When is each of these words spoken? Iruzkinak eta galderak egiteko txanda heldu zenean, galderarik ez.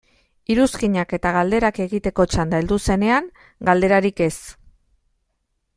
Iruzkinak 0.53 1.13
eta 1.17 1.33
galderak 1.35 1.77
egiteko 1.85 2.25
txanda 2.33 2.63
heldu 2.63 2.81
zenean, 2.87 3.29
galderarik 3.69 4.25
ez. 4.31 4.35